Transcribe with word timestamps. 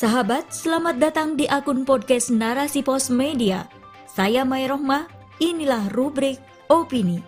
Sahabat, 0.00 0.48
selamat 0.48 0.96
datang 0.96 1.36
di 1.36 1.44
akun 1.44 1.84
podcast 1.84 2.32
Narasi 2.32 2.80
Pos 2.80 3.12
Media. 3.12 3.68
Saya 4.08 4.48
Mai 4.48 4.64
Rohmah, 4.64 5.04
inilah 5.44 5.92
rubrik 5.92 6.40
Opini. 6.72 7.20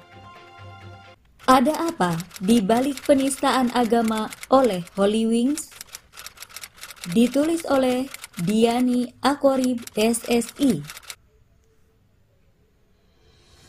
Ada 1.45 1.93
apa 1.93 2.17
di 2.41 2.65
balik 2.65 3.05
penistaan 3.05 3.69
agama 3.77 4.33
oleh 4.49 4.81
Holy 4.97 5.29
Wings? 5.29 5.69
Ditulis 7.13 7.61
oleh 7.69 8.09
Diani 8.41 9.21
Akorib 9.21 9.85
SSI. 9.93 10.81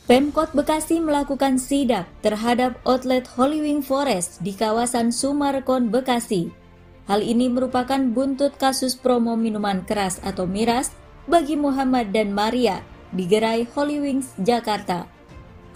Pemkot 0.08 0.56
Bekasi 0.56 1.04
melakukan 1.04 1.60
sidak 1.60 2.08
terhadap 2.24 2.80
outlet 2.88 3.28
Holy 3.36 3.60
Wing 3.60 3.84
Forest 3.84 4.40
di 4.40 4.56
kawasan 4.56 5.12
Sumarekon, 5.12 5.92
Bekasi 5.92 6.63
Hal 7.04 7.20
ini 7.20 7.52
merupakan 7.52 8.00
buntut 8.00 8.56
kasus 8.56 8.96
promo 8.96 9.36
minuman 9.36 9.84
keras 9.84 10.24
atau 10.24 10.48
miras 10.48 10.96
bagi 11.28 11.52
Muhammad 11.52 12.16
dan 12.16 12.32
Maria 12.32 12.80
di 13.12 13.28
gerai 13.28 13.68
Holy 13.76 14.00
Wings, 14.00 14.32
Jakarta. 14.40 15.04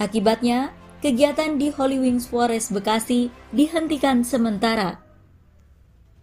Akibatnya, 0.01 0.73
kegiatan 1.04 1.60
di 1.60 1.68
Holy 1.68 2.01
Wings 2.01 2.24
Forest 2.32 2.73
Bekasi 2.73 3.28
dihentikan 3.52 4.24
sementara. 4.24 5.04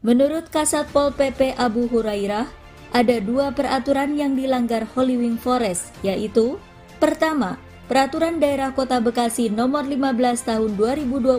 Menurut 0.02 0.50
Kasat 0.50 0.90
Pol 0.90 1.14
PP 1.14 1.53
Abu 1.53 1.86
Hurairah, 1.86 2.50
ada 2.94 3.17
dua 3.22 3.53
peraturan 3.53 4.17
yang 4.17 4.34
dilanggar 4.34 4.90
Holy 4.98 5.17
Wing 5.22 5.38
Forest, 5.38 5.94
yaitu 6.02 6.58
Pertama, 6.98 7.62
Peraturan 7.86 8.42
Daerah 8.42 8.73
Kota 8.73 8.98
Bekasi 8.98 9.53
Nomor 9.53 9.86
15 9.86 10.50
Tahun 10.50 10.72
2020 10.73 11.38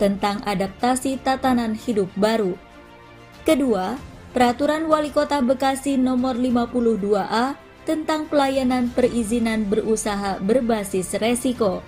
tentang 0.00 0.40
adaptasi 0.48 1.20
tatanan 1.20 1.76
hidup 1.76 2.08
baru 2.16 2.56
Kedua, 3.46 3.94
Peraturan 4.34 4.90
Wali 4.90 5.14
Kota 5.14 5.38
Bekasi 5.38 5.94
Nomor 5.94 6.34
52A 6.34 7.54
tentang 7.86 8.26
pelayanan 8.26 8.90
perizinan 8.90 9.70
berusaha 9.70 10.42
berbasis 10.42 11.14
resiko. 11.22 11.78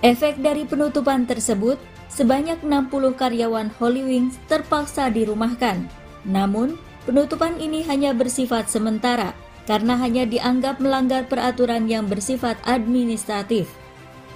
Efek 0.00 0.40
dari 0.40 0.64
penutupan 0.64 1.28
tersebut, 1.28 1.76
sebanyak 2.08 2.64
60 2.64 3.12
karyawan 3.12 3.68
Holy 3.76 4.00
Wings 4.00 4.40
terpaksa 4.48 5.12
dirumahkan. 5.12 5.86
Namun, 6.24 6.80
penutupan 7.04 7.60
ini 7.60 7.84
hanya 7.84 8.16
bersifat 8.16 8.72
sementara 8.72 9.36
karena 9.68 10.00
hanya 10.00 10.24
dianggap 10.24 10.80
melanggar 10.80 11.28
peraturan 11.28 11.84
yang 11.84 12.08
bersifat 12.08 12.56
administratif. 12.64 13.68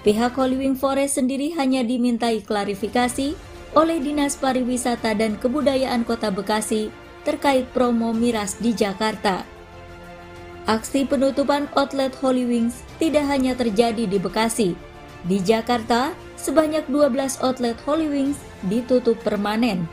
Pihak 0.04 0.36
Holy 0.36 0.60
Wing 0.60 0.76
Forest 0.76 1.18
sendiri 1.18 1.56
hanya 1.56 1.80
dimintai 1.82 2.44
klarifikasi 2.44 3.55
oleh 3.76 4.00
Dinas 4.00 4.40
Pariwisata 4.40 5.12
dan 5.12 5.36
Kebudayaan 5.36 6.08
Kota 6.08 6.32
Bekasi 6.32 6.88
terkait 7.28 7.68
promo 7.76 8.16
miras 8.16 8.56
di 8.56 8.72
Jakarta. 8.72 9.44
Aksi 10.66 11.06
penutupan 11.06 11.70
outlet 11.78 12.16
Holy 12.18 12.48
Wings 12.48 12.82
tidak 12.98 13.28
hanya 13.28 13.54
terjadi 13.54 14.08
di 14.08 14.18
Bekasi. 14.18 14.74
Di 15.28 15.38
Jakarta, 15.44 16.16
sebanyak 16.40 16.88
12 16.90 17.38
outlet 17.44 17.76
Holy 17.84 18.08
Wings 18.08 18.40
ditutup 18.66 19.20
permanen. 19.22 19.86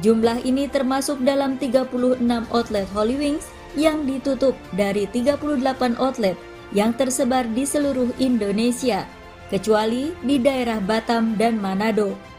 Jumlah 0.00 0.40
ini 0.42 0.66
termasuk 0.66 1.20
dalam 1.22 1.60
36 1.60 2.24
outlet 2.50 2.88
Holy 2.96 3.20
Wings 3.20 3.46
yang 3.76 4.08
ditutup 4.08 4.56
dari 4.74 5.06
38 5.06 5.44
outlet 6.00 6.34
yang 6.74 6.94
tersebar 6.94 7.46
di 7.50 7.66
seluruh 7.66 8.10
Indonesia, 8.18 9.06
kecuali 9.50 10.14
di 10.22 10.38
daerah 10.38 10.78
Batam 10.78 11.34
dan 11.38 11.58
Manado. 11.58 12.29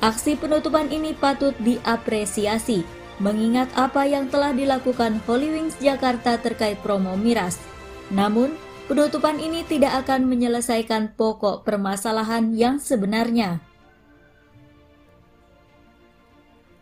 Aksi 0.00 0.32
penutupan 0.32 0.88
ini 0.88 1.12
patut 1.12 1.52
diapresiasi, 1.60 2.88
mengingat 3.20 3.68
apa 3.76 4.08
yang 4.08 4.32
telah 4.32 4.56
dilakukan 4.56 5.20
Holy 5.28 5.52
Wings 5.52 5.76
Jakarta 5.76 6.40
terkait 6.40 6.80
promo 6.80 7.20
miras. 7.20 7.60
Namun, 8.08 8.56
penutupan 8.88 9.36
ini 9.36 9.60
tidak 9.68 10.08
akan 10.08 10.24
menyelesaikan 10.24 11.12
pokok 11.20 11.68
permasalahan 11.68 12.56
yang 12.56 12.80
sebenarnya. 12.80 13.60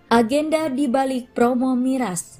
Agenda 0.08 0.70
di 0.70 0.86
balik 0.86 1.34
promo 1.34 1.74
miras 1.74 2.38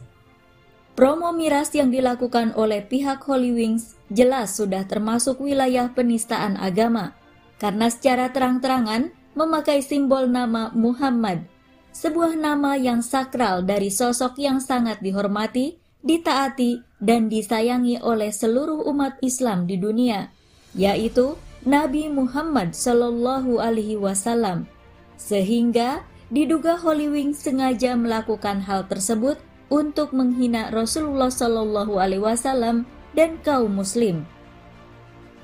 Promo 0.98 1.30
miras 1.30 1.70
yang 1.78 1.94
dilakukan 1.94 2.58
oleh 2.58 2.82
pihak 2.82 3.22
Holy 3.22 3.54
Wings 3.54 3.94
jelas 4.10 4.58
sudah 4.58 4.82
termasuk 4.82 5.38
wilayah 5.38 5.94
penistaan 5.94 6.58
agama, 6.58 7.14
karena 7.62 7.86
secara 7.86 8.34
terang-terangan 8.34 9.14
memakai 9.38 9.78
simbol 9.78 10.26
nama 10.26 10.75
Muhammad, 10.75 11.47
sebuah 11.94 12.34
nama 12.34 12.75
yang 12.75 13.06
sakral 13.06 13.62
dari 13.62 13.87
sosok 13.94 14.34
yang 14.43 14.59
sangat 14.59 14.99
dihormati, 14.99 15.78
ditaati, 16.03 16.82
dan 16.99 17.31
disayangi 17.31 18.03
oleh 18.03 18.34
seluruh 18.34 18.82
umat 18.91 19.22
Islam 19.22 19.71
di 19.71 19.78
dunia, 19.78 20.34
yaitu 20.75 21.38
Nabi 21.62 22.10
Muhammad 22.10 22.75
Shallallahu 22.75 23.62
Alaihi 23.62 23.94
Wasallam. 23.94 24.66
Sehingga 25.15 26.03
diduga 26.34 26.75
Holy 26.75 27.06
sengaja 27.31 27.94
melakukan 27.94 28.62
hal 28.66 28.91
tersebut 28.91 29.38
untuk 29.71 30.10
menghina 30.10 30.75
Rasulullah 30.75 31.31
Shallallahu 31.31 31.94
Alaihi 31.98 32.27
Wasallam 32.27 32.91
dan 33.15 33.38
kaum 33.47 33.78
Muslim. 33.78 34.27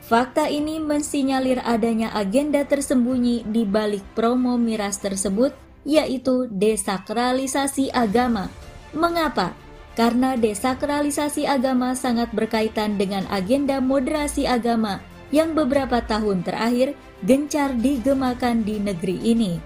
Fakta 0.05 0.53
ini 0.53 0.85
mensinyalir 0.85 1.65
adanya 1.65 2.13
agenda 2.13 2.61
tersembunyi 2.61 3.49
di 3.49 3.65
balik 3.65 4.05
promo 4.13 4.61
miras 4.61 5.01
tersebut, 5.01 5.57
yaitu 5.89 6.45
desakralisasi 6.53 7.89
agama. 7.89 8.53
Mengapa? 8.93 9.57
Karena 9.97 10.37
desakralisasi 10.37 11.49
agama 11.49 11.97
sangat 11.97 12.29
berkaitan 12.37 13.01
dengan 13.01 13.25
agenda 13.33 13.81
moderasi 13.81 14.45
agama 14.45 15.01
yang 15.33 15.57
beberapa 15.57 16.05
tahun 16.05 16.45
terakhir 16.45 16.93
gencar 17.25 17.73
digemakan 17.73 18.61
di 18.61 18.77
negeri 18.85 19.17
ini. 19.25 19.57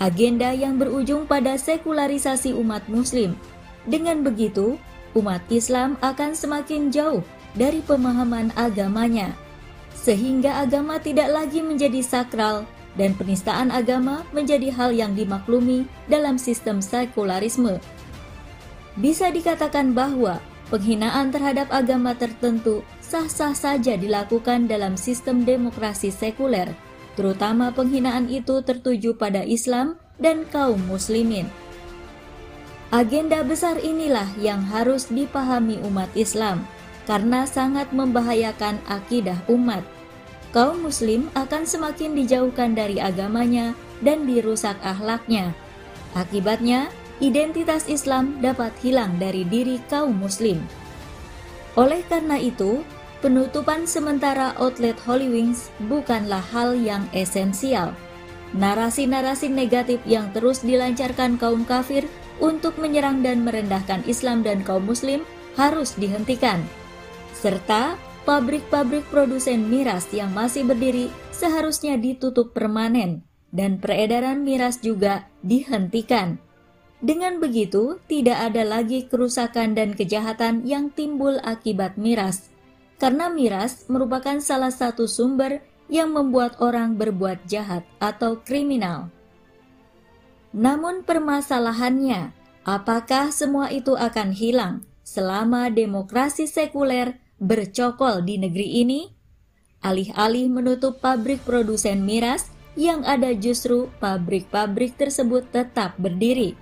Agenda 0.00 0.48
yang 0.48 0.80
berujung 0.80 1.28
pada 1.28 1.60
sekularisasi 1.60 2.56
umat 2.56 2.88
Muslim. 2.88 3.36
Dengan 3.84 4.24
begitu, 4.24 4.80
umat 5.12 5.44
Islam 5.52 6.00
akan 6.00 6.32
semakin 6.32 6.88
jauh 6.88 7.20
dari 7.52 7.84
pemahaman 7.84 8.48
agamanya 8.56 9.36
sehingga 9.98 10.62
agama 10.62 11.02
tidak 11.02 11.28
lagi 11.34 11.58
menjadi 11.58 11.98
sakral 12.00 12.62
dan 12.94 13.18
penistaan 13.18 13.74
agama 13.74 14.22
menjadi 14.30 14.70
hal 14.70 14.94
yang 14.94 15.18
dimaklumi 15.18 15.86
dalam 16.06 16.38
sistem 16.38 16.78
sekularisme. 16.78 17.82
Bisa 18.98 19.30
dikatakan 19.30 19.94
bahwa 19.94 20.42
penghinaan 20.70 21.30
terhadap 21.34 21.70
agama 21.70 22.14
tertentu 22.14 22.82
sah-sah 23.02 23.54
saja 23.54 23.94
dilakukan 23.98 24.66
dalam 24.66 24.98
sistem 24.98 25.46
demokrasi 25.46 26.10
sekuler, 26.10 26.74
terutama 27.14 27.70
penghinaan 27.74 28.26
itu 28.30 28.62
tertuju 28.62 29.14
pada 29.14 29.46
Islam 29.46 29.98
dan 30.18 30.46
kaum 30.50 30.82
muslimin. 30.90 31.46
Agenda 32.88 33.44
besar 33.44 33.76
inilah 33.78 34.26
yang 34.40 34.64
harus 34.64 35.12
dipahami 35.12 35.76
umat 35.84 36.08
Islam 36.16 36.64
karena 37.08 37.48
sangat 37.48 37.88
membahayakan 37.96 38.76
akidah 38.84 39.40
umat. 39.48 39.80
Kaum 40.52 40.84
muslim 40.84 41.32
akan 41.32 41.64
semakin 41.64 42.12
dijauhkan 42.12 42.76
dari 42.76 43.00
agamanya 43.00 43.72
dan 44.04 44.28
dirusak 44.28 44.76
akhlaknya. 44.84 45.56
Akibatnya, 46.12 46.92
identitas 47.24 47.88
Islam 47.88 48.36
dapat 48.44 48.76
hilang 48.84 49.16
dari 49.16 49.48
diri 49.48 49.80
kaum 49.88 50.20
muslim. 50.20 50.60
Oleh 51.80 52.04
karena 52.12 52.36
itu, 52.36 52.84
penutupan 53.24 53.88
sementara 53.88 54.52
outlet 54.60 54.96
Holy 55.08 55.32
Wings 55.32 55.72
bukanlah 55.88 56.44
hal 56.52 56.76
yang 56.76 57.08
esensial. 57.16 57.96
Narasi-narasi 58.56 59.52
negatif 59.52 60.00
yang 60.08 60.32
terus 60.32 60.64
dilancarkan 60.64 61.36
kaum 61.36 61.68
kafir 61.68 62.08
untuk 62.40 62.80
menyerang 62.80 63.20
dan 63.20 63.44
merendahkan 63.44 64.00
Islam 64.08 64.40
dan 64.40 64.64
kaum 64.64 64.88
muslim 64.88 65.28
harus 65.60 65.92
dihentikan 66.00 66.64
serta 67.38 67.94
pabrik-pabrik 68.26 69.06
produsen 69.14 69.70
miras 69.70 70.10
yang 70.10 70.34
masih 70.34 70.66
berdiri 70.66 71.06
seharusnya 71.30 71.94
ditutup 71.94 72.50
permanen 72.50 73.22
dan 73.54 73.78
peredaran 73.78 74.42
miras 74.42 74.82
juga 74.82 75.30
dihentikan. 75.46 76.42
Dengan 76.98 77.38
begitu, 77.38 78.02
tidak 78.10 78.50
ada 78.50 78.66
lagi 78.66 79.06
kerusakan 79.06 79.78
dan 79.78 79.94
kejahatan 79.94 80.66
yang 80.66 80.90
timbul 80.90 81.38
akibat 81.46 81.94
miras, 81.94 82.50
karena 82.98 83.30
miras 83.30 83.86
merupakan 83.86 84.42
salah 84.42 84.74
satu 84.74 85.06
sumber 85.06 85.62
yang 85.86 86.10
membuat 86.10 86.58
orang 86.58 86.98
berbuat 86.98 87.46
jahat 87.46 87.86
atau 88.02 88.42
kriminal. 88.42 89.14
Namun, 90.50 91.06
permasalahannya, 91.06 92.34
apakah 92.66 93.30
semua 93.30 93.70
itu 93.70 93.94
akan 93.94 94.34
hilang 94.34 94.82
selama 95.06 95.70
demokrasi 95.70 96.50
sekuler 96.50 97.16
bercokol 97.38 98.22
di 98.26 98.38
negeri 98.38 98.82
ini? 98.82 99.00
Alih-alih 99.82 100.50
menutup 100.50 100.98
pabrik 100.98 101.42
produsen 101.46 102.02
miras, 102.02 102.50
yang 102.78 103.02
ada 103.06 103.34
justru 103.34 103.90
pabrik-pabrik 103.98 104.94
tersebut 104.94 105.50
tetap 105.50 105.98
berdiri. 105.98 106.54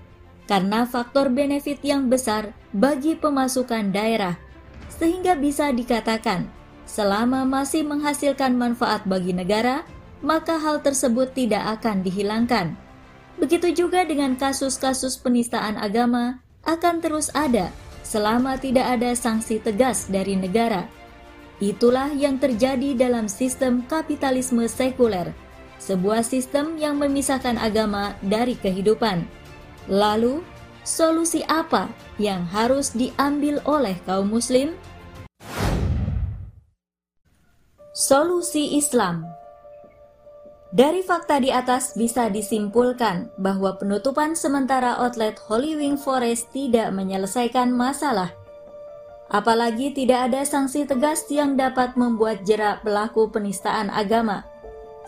karena 0.47 0.87
faktor 0.87 1.29
benefit 1.29 1.83
yang 1.83 2.07
besar 2.07 2.55
bagi 2.71 3.19
pemasukan 3.19 3.91
daerah, 3.91 4.39
sehingga 4.87 5.35
bisa 5.35 5.75
dikatakan 5.75 6.47
selama 6.87 7.43
masih 7.43 7.83
menghasilkan 7.83 8.55
manfaat 8.55 9.03
bagi 9.05 9.35
negara, 9.35 9.83
maka 10.23 10.57
hal 10.57 10.81
tersebut 10.81 11.35
tidak 11.35 11.83
akan 11.83 12.07
dihilangkan. 12.07 12.79
Begitu 13.37 13.85
juga 13.85 14.07
dengan 14.07 14.39
kasus-kasus 14.39 15.21
penistaan 15.21 15.77
agama 15.77 16.41
akan 16.65 17.05
terus 17.05 17.29
ada 17.37 17.69
selama 18.07 18.55
tidak 18.55 18.87
ada 18.87 19.11
sanksi 19.19 19.59
tegas 19.59 20.07
dari 20.07 20.39
negara. 20.39 20.87
Itulah 21.59 22.15
yang 22.15 22.39
terjadi 22.39 22.95
dalam 22.95 23.27
sistem 23.27 23.83
kapitalisme 23.91 24.63
sekuler, 24.71 25.35
sebuah 25.83 26.23
sistem 26.23 26.79
yang 26.79 27.03
memisahkan 27.03 27.59
agama 27.59 28.15
dari 28.23 28.55
kehidupan. 28.55 29.27
Lalu, 29.91 30.47
solusi 30.87 31.43
apa 31.51 31.91
yang 32.23 32.47
harus 32.47 32.95
diambil 32.95 33.59
oleh 33.67 33.99
kaum 34.07 34.31
Muslim? 34.31 34.79
Solusi 37.97 38.77
Islam 38.77 39.25
dari 40.77 41.01
fakta 41.01 41.41
di 41.41 41.49
atas 41.49 41.97
bisa 41.97 42.29
disimpulkan 42.29 43.33
bahwa 43.41 43.81
penutupan 43.81 44.37
sementara 44.37 45.01
outlet 45.01 45.41
Hollywing 45.49 45.97
Forest 45.97 46.53
tidak 46.53 46.93
menyelesaikan 46.93 47.73
masalah. 47.73 48.37
Apalagi 49.33 49.97
tidak 49.97 50.29
ada 50.29 50.45
sanksi 50.45 50.85
tegas 50.85 51.25
yang 51.33 51.57
dapat 51.57 51.97
membuat 51.97 52.45
jerak 52.45 52.85
pelaku 52.85 53.33
penistaan 53.33 53.89
agama. 53.89 54.45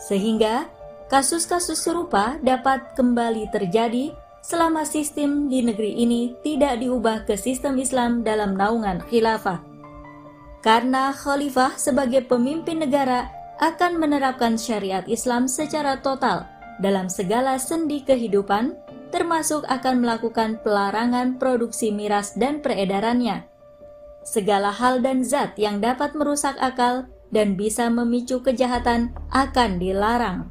Sehingga 0.01 0.65
kasus-kasus 1.05 1.77
serupa 1.77 2.41
dapat 2.41 2.97
kembali 2.97 3.53
terjadi 3.53 4.11
selama 4.41 4.89
sistem 4.89 5.53
di 5.53 5.61
negeri 5.61 6.01
ini 6.01 6.33
tidak 6.41 6.81
diubah 6.81 7.29
ke 7.29 7.37
sistem 7.37 7.77
Islam 7.77 8.25
dalam 8.25 8.57
naungan 8.57 9.05
khilafah. 9.05 9.61
Karena 10.65 11.13
khalifah 11.13 11.77
sebagai 11.77 12.25
pemimpin 12.25 12.81
negara 12.81 13.38
akan 13.59 13.99
menerapkan 13.99 14.55
syariat 14.55 15.03
Islam 15.05 15.51
secara 15.51 15.99
total 15.99 16.47
dalam 16.79 17.11
segala 17.11 17.59
sendi 17.59 17.99
kehidupan, 18.07 18.71
termasuk 19.11 19.67
akan 19.67 19.99
melakukan 19.99 20.63
pelarangan 20.63 21.35
produksi 21.35 21.91
miras 21.91 22.39
dan 22.39 22.63
peredarannya. 22.63 23.43
Segala 24.23 24.71
hal 24.71 25.03
dan 25.03 25.27
zat 25.27 25.59
yang 25.59 25.83
dapat 25.83 26.15
merusak 26.15 26.55
akal 26.63 27.11
dan 27.35 27.59
bisa 27.59 27.91
memicu 27.91 28.39
kejahatan 28.39 29.11
akan 29.35 29.75
dilarang. 29.77 30.47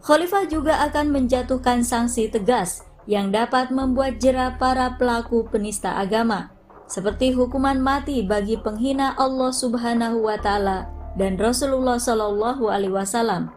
Khalifah 0.00 0.48
juga 0.48 0.80
akan 0.88 1.12
menjatuhkan 1.12 1.84
sanksi 1.84 2.32
tegas 2.32 2.88
yang 3.04 3.28
dapat 3.28 3.68
membuat 3.68 4.16
jerah 4.16 4.56
para 4.56 4.96
pelaku 4.96 5.44
penista 5.52 6.00
agama, 6.00 6.56
seperti 6.88 7.36
hukuman 7.36 7.76
mati 7.76 8.24
bagi 8.24 8.56
penghina 8.56 9.12
Allah 9.20 9.52
Subhanahu 9.52 10.24
wa 10.24 10.38
Ta'ala 10.40 10.97
dan 11.14 11.40
Rasulullah 11.40 11.96
Shallallahu 11.96 12.68
Alaihi 12.68 12.92
Wasallam. 12.92 13.54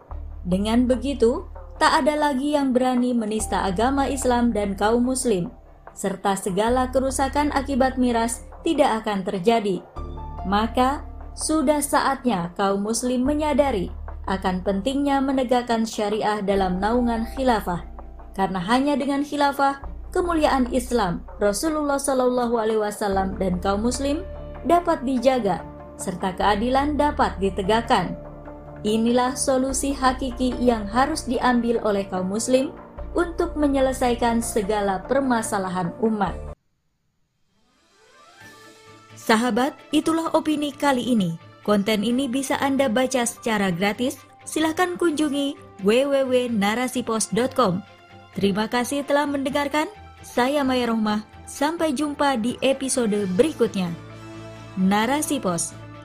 Dengan 0.47 0.87
begitu, 0.87 1.49
tak 1.81 2.05
ada 2.05 2.13
lagi 2.13 2.53
yang 2.53 2.71
berani 2.71 3.11
menista 3.11 3.65
agama 3.65 4.05
Islam 4.05 4.53
dan 4.53 4.77
kaum 4.77 5.01
Muslim, 5.01 5.49
serta 5.97 6.37
segala 6.37 6.93
kerusakan 6.93 7.49
akibat 7.51 7.97
miras 7.97 8.45
tidak 8.61 9.03
akan 9.03 9.25
terjadi. 9.25 9.81
Maka, 10.45 11.05
sudah 11.33 11.81
saatnya 11.81 12.53
kaum 12.59 12.85
Muslim 12.85 13.25
menyadari 13.25 13.89
akan 14.29 14.61
pentingnya 14.61 15.17
menegakkan 15.23 15.87
syariah 15.87 16.43
dalam 16.45 16.77
naungan 16.77 17.25
khilafah, 17.33 17.81
karena 18.37 18.61
hanya 18.61 18.93
dengan 18.93 19.25
khilafah 19.25 19.81
kemuliaan 20.13 20.69
Islam, 20.69 21.25
Rasulullah 21.41 21.97
Shallallahu 21.97 22.55
Alaihi 22.59 22.81
Wasallam 22.83 23.39
dan 23.41 23.57
kaum 23.63 23.81
Muslim 23.81 24.21
dapat 24.67 25.01
dijaga 25.01 25.65
serta 26.01 26.33
keadilan 26.33 26.97
dapat 26.97 27.37
ditegakkan. 27.37 28.17
Inilah 28.81 29.37
solusi 29.37 29.93
hakiki 29.93 30.57
yang 30.57 30.89
harus 30.89 31.29
diambil 31.29 31.77
oleh 31.85 32.09
kaum 32.09 32.33
Muslim 32.33 32.73
untuk 33.13 33.53
menyelesaikan 33.53 34.41
segala 34.41 35.05
permasalahan 35.05 35.93
umat. 36.01 36.33
Sahabat, 39.13 39.77
itulah 39.93 40.33
opini 40.33 40.73
kali 40.73 41.13
ini. 41.13 41.37
Konten 41.61 42.01
ini 42.01 42.25
bisa 42.25 42.57
Anda 42.57 42.89
baca 42.89 43.21
secara 43.21 43.69
gratis. 43.69 44.17
Silahkan 44.49 44.97
kunjungi 44.97 45.53
www.narasipos.com. 45.85 47.85
Terima 48.33 48.65
kasih 48.65 49.05
telah 49.05 49.29
mendengarkan. 49.29 49.85
Saya 50.25 50.65
Maya 50.65 50.89
Rohmah. 50.89 51.21
Sampai 51.45 51.93
jumpa 51.93 52.41
di 52.41 52.57
episode 52.65 53.29
berikutnya. 53.37 53.93
Narasi 54.79 55.43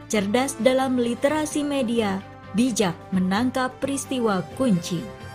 cerdas 0.06 0.55
dalam 0.62 0.97
literasi 0.97 1.67
media, 1.67 2.23
bijak 2.55 2.94
menangkap 3.11 3.75
peristiwa 3.82 4.43
kunci. 4.55 5.25